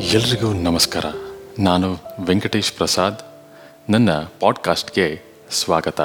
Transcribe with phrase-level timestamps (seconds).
[0.00, 1.04] ಎಲ್ರಿಗೂ ನಮಸ್ಕಾರ.
[1.58, 3.16] ನಾನು ವೆಂಕಟೇಶ್ ಪ್ರಸಾದ್.
[3.90, 4.10] ನನ್ನ
[4.40, 6.00] ಪಾಡ್ಕಾಸ್ಟ್ಗೆ ಸ್ವಾಗತ.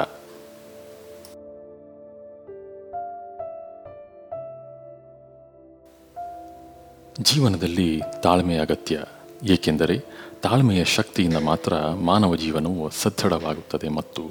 [7.20, 9.04] ಜೀವನದಲ್ಲಿ ತಾಳ್ಮೆ ಅಗತ್ಯ.
[9.44, 9.98] ಏಕೆಂದರೆ
[10.42, 14.22] ತಾಳ್ಮೆಯ ಶಕ್ತಿಯಿಂದ ಮಾತ್ರ ಮಾನವ ಜೀವನವು ಸದೃಢವಾಗುತ್ತದೆ ಮತ್ತು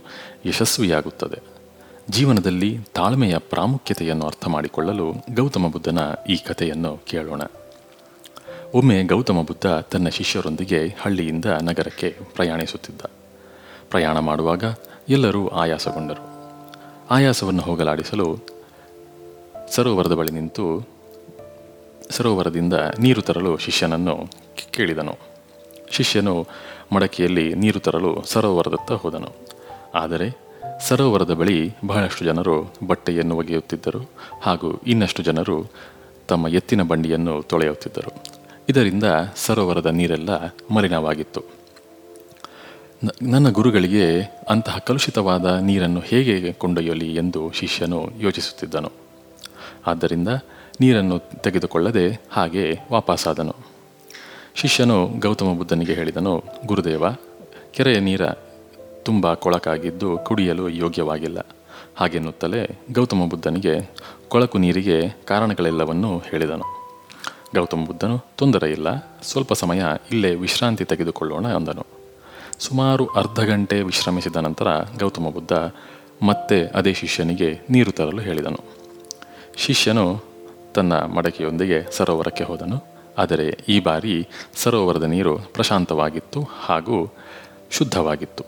[0.46, 1.40] ಯಶಸ್ವಿಯಾಗುತ್ತದೆ.
[2.10, 6.00] ಜೀವನದಲ್ಲಿ ತಾಳ್ಮೆಯ ಪ್ರಾಮುಖ್ಯತೆಯನ್ನು ಅರ್ಥ ಮಾಡಿಕೊಳ್ಳಲು ಗೌತಮ ಬುದ್ಧನ
[6.30, 7.42] ಈ ಕಥೆಯನ್ನು ಕೇಳೋಣ.
[8.74, 13.02] ಒಮ್ಮೆ ಗೌತಮ ಬುದ್ಧ ತನ್ನ ಶಿಷ್ಯರೊಂದಿಗೆ ಹಳ್ಳಿಯಿಂದ ನಗರಕ್ಕೆ ಪ್ರಯಾಣಿಸುತ್ತಿದ್ದ.
[13.90, 14.64] ಪ್ರಯಾಣ ಮಾಡುವಾಗ
[15.10, 16.24] ಎಲ್ಲರೂ ಆಯಾಸಗೊಂಡರು.
[17.12, 18.38] ಆಯಾಸವನ್ನು ಹೋಗಲಾಡಿಸಲು
[19.70, 20.88] ಸರೋವರದ ಬಳಿ ನಿಂತು
[22.10, 24.28] ಸರೋವರದಿಂದ ನೀರು ತರಲು ಶಿಷ್ಯನನ್ನು
[24.72, 25.18] ಕೇಳಿದನು.
[25.90, 26.48] ಶಿಷ್ಯನು
[26.96, 29.30] ಮಡಕೆಯಲ್ಲಿ ನೀರು ತರಲು ಸರೋವರದತ್ತ ಹೋದನು.
[29.96, 30.38] ಆದರೆ
[30.82, 35.66] ಸರೋವರದ ಬಳಿ ಬಹಳಷ್ಟು ಜನರು ಬಟ್ಟೆಯನ್ನು ಒಗೆಯುತ್ತಿದ್ದರು ಹಾಗೂ ಇನ್ನಷ್ಟು ಜನರು
[36.28, 38.31] ತಮ್ಮ ಎತ್ತಿನ ಬಂಡಿಯನ್ನು ತೊಳೆಯುತ್ತಿದ್ದರು.
[38.72, 39.04] ಇದರಿಂದ
[39.36, 40.30] ಸರೋವರದ ನೀರೆಲ್ಲ
[40.72, 41.42] ಮಲಿನವಾಗಿತ್ತು.
[43.22, 48.92] ನನ್ನ ಗುರುಗಳಿಗೆ ಅಂತಹ ಕಲುಷಿತವಾದ ನೀರನ್ನು ಹೇಗೆ ಕೊಂಡೊಯ್ಯಲಿ ಎಂದು ಶಿಷ್ಯನು ಯೋಚಿಸುತ್ತಿದ್ದನು.
[49.88, 50.28] ಆದ್ದರಿಂದ
[50.82, 53.56] ನೀರನ್ನು ತೆಗೆದುಕೊಳ್ಳದೆ ಹಾಗೆ ವಾಪಸ್ಸಾದನು
[54.56, 57.04] ಶಿಷ್ಯನು ಗೌತಮ ಬುದ್ಧನಿಗೆ ಹೇಳಿದನು, ಗುರುದೇವ,
[57.72, 58.22] ಕೆರೆಯ ನೀರ
[59.04, 61.40] ತುಂಬ ಕೊಳಕಾಗಿದ್ದು ಕುಡಿಯಲು ಯೋಗ್ಯವಾಗಿಲ್ಲ.
[61.96, 63.92] ಹಾಗೆನ್ನುತ್ತಲೇ ಗೌತಮ ಬುದ್ಧನಿಗೆ
[64.28, 66.81] ಕೊಳಕು ನೀರಿಗೆ ಕಾರಣಗಳೆಲ್ಲವನ್ನೂ ಹೇಳಿದನು.
[67.56, 68.88] ಗೌತಮ ಬುದ್ಧನು, ತೊಂದರೆ ಇಲ್ಲ,
[69.24, 71.86] ಸ್ವಲ್ಪ ಸಮಯ ಇಲ್ಲೇ ವಿಶ್ರಾಂತಿ ತೆಗೆದುಕೊಳ್ಳೋಣ ಅಂದನು.
[72.60, 74.68] ಸುಮಾರು ಅರ್ಧ ಗಂಟೆ ವಿಶ್ರಮಿಸಿದ ನಂತರ
[75.00, 75.54] ಗೌತಮ ಬುದ್ಧ
[76.24, 78.60] ಮತ್ತೆ ಅದೇ ಶಿಷ್ಯನಿಗೆ ನೀರು ತರಲು ಹೇಳಿದನು.
[79.58, 80.24] ಶಿಷ್ಯನು
[80.74, 82.86] ತನ್ನ ಮಡಕೆಯೊಂದಿಗೆ ಸರೋವರಕ್ಕೆ ಹೋದನು.
[83.18, 87.14] ಆದರೆ ಈ ಬಾರಿ ಸರೋವರದ ನೀರು ಪ್ರಶಾಂತವಾಗಿತ್ತು ಹಾಗೂ
[87.72, 88.44] ಶುದ್ಧವಾಗಿತ್ತು.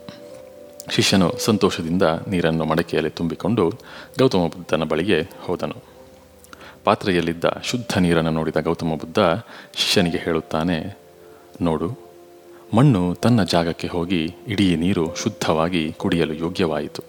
[0.90, 3.70] ಶಿಷ್ಯನು ಸಂತೋಷದಿಂದ ನೀರನ್ನು ಮಡಕೆಯಲ್ಲಿ ತುಂಬಿಕೊಂಡು
[4.20, 5.93] ಗೌತಮ ಬುದ್ಧನ ಬಳಿಗೆ ಹೋದನು.
[6.84, 9.20] ಪಾತ್ರೆಯಲ್ಲಿದ್ದ ಶುದ್ಧ ನೀರನ್ನು ನೋಡಿದ ಗೌತಮ ಬುದ್ಧ
[9.74, 10.98] ಶಿಷ್ಯನಿಗೆ ಹೇಳುತ್ತಾನೆ,
[11.62, 12.04] ನೋಡು,
[12.76, 17.04] ಮಣ್ಣು ತನ್ನ ಜಾಗಕ್ಕೆ ಹೋಗಿ ಇಡೀ ನೀರು ಶುದ್ಧವಾಗಿ ಕುಡಿಯಲು ಯೋಗ್ಯವಾಯಿತು.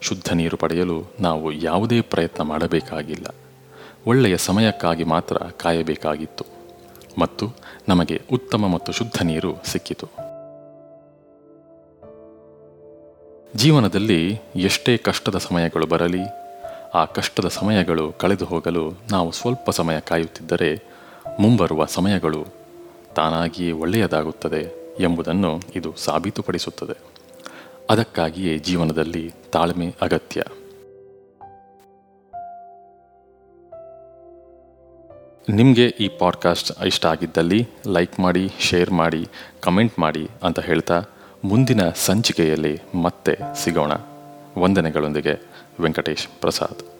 [0.00, 3.34] ಶುದ್ಧ ನೀರು ಪಡೆಯಲು ನಾವು ಯಾವುದೇ ಪ್ರಯತ್ನ ಮಾಡಬೇಕಾಗಿಲ್ಲ.
[4.06, 6.44] ಒಳ್ಳೆಯ ಸಮಯಕ್ಕಾಗಿ ಮಾತ್ರ ಕಾಯಬೇಕಾಗಿತ್ತು.
[7.18, 7.46] ಮತ್ತು
[7.88, 10.06] ನಮಗೆ ಉತ್ತಮ ಮತ್ತು ಶುದ್ಧ ನೀರು ಸಿಕ್ಕಿತು.
[13.56, 16.41] ಜೀವನದಲ್ಲಿ ಎಷ್ಟೇ ಕಷ್ಟದ ಸಮಯಗಳು ಬರಲಿ
[16.94, 20.82] ಆ ಕಷ್ಟದ ಸಮಯಗಳು ಕಳೆದು ಹೋಗಲು ನಾವು ಸ್ವಲ್ಪ ಸಮಯ ಕಾಯುತ್ತಿದ್ದರೆ
[21.40, 22.46] ಮುಂಬರುವ ಸಮಯಗಳು
[23.14, 26.98] ತಾನಾಗಿಯೇ ಒಳ್ಳೆಯದಾಗುತ್ತದೆ ಎಂಬುದನ್ನು ಇದು ಸಾಬೀತುಪಡಿಸುತ್ತದೆ.
[27.90, 30.42] ಅದಕ್ಕಾಗಿಯೇ ಜೀವನದಲ್ಲಿ ತಾಳ್ಮೆ ಅಗತ್ಯ.
[35.48, 39.28] ನಿಮಗೆ ಈ ಪಾಡ್ಕಾಸ್ಟ್ ಇಷ್ಟ ಆಗಿದ್ದಲ್ಲಿ ಲೈಕ್ ಮಾಡಿ, ಶೇರ್ ಮಾಡಿ,
[39.60, 41.04] ಕಮೆಂಟ್ ಮಾಡಿ ಅಂತ ಹೇಳ್ತಾ
[41.44, 43.92] ಮುಂದಿನ ಸಂಚಿಕೆಯಲ್ಲಿ ಮತ್ತೆ ಸಿಗೋಣ.
[44.58, 45.42] ವಂದನೆಗಳೊಂದಿಗೆ
[45.80, 46.91] ವೆಂಕಟೇಶ್ ಪ್ರಸಾದ್.